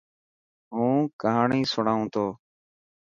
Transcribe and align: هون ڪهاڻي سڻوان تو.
هون 0.73 0.97
ڪهاڻي 1.21 1.61
سڻوان 1.73 2.01
تو. 2.13 2.25